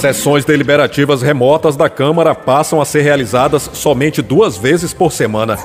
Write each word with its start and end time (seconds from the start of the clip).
Sessões 0.00 0.46
deliberativas 0.46 1.20
remotas 1.20 1.76
da 1.76 1.90
Câmara 1.90 2.34
passam 2.34 2.80
a 2.80 2.86
ser 2.86 3.02
realizadas 3.02 3.68
somente 3.74 4.22
duas 4.22 4.56
vezes 4.56 4.94
por 4.94 5.12
semana. 5.12 5.58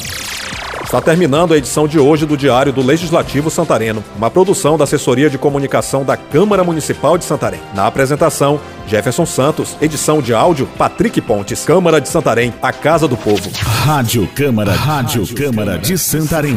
Está 0.86 1.02
terminando 1.02 1.54
a 1.54 1.58
edição 1.58 1.88
de 1.88 2.00
hoje 2.00 2.26
do 2.26 2.38
Diário 2.38 2.72
do 2.72 2.82
Legislativo 2.82 3.50
Santareno, 3.50 4.04
uma 4.16 4.30
produção 4.30 4.78
da 4.78 4.84
Assessoria 4.84 5.30
de 5.30 5.38
Comunicação 5.38 6.06
da 6.06 6.16
Câmara 6.16 6.64
Municipal 6.64 7.18
de 7.18 7.26
Santarém. 7.26 7.60
Na 7.74 7.88
apresentação, 7.88 8.60
Jefferson 8.88 9.26
Santos, 9.26 9.76
edição 9.82 10.22
de 10.22 10.34
áudio, 10.34 10.68
Patrick 10.78 11.20
Pontes, 11.22 11.66
Câmara 11.66 12.00
de 12.00 12.10
Santarém, 12.10 12.54
a 12.62 12.72
Casa 12.72 13.08
do 13.08 13.18
Povo. 13.18 13.50
Rádio 13.60 14.28
Câmara, 14.36 14.74
Rádio 14.74 15.26
Câmara 15.36 15.78
de 15.78 15.98
Santarém. 15.98 16.56